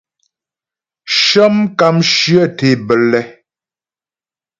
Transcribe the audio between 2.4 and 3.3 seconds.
tě bə́lɛ.